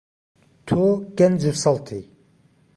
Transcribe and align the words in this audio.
تۆ 0.67 0.81
گەنج 1.17 1.41
و 1.51 1.55
سەڵتی. 1.63 2.01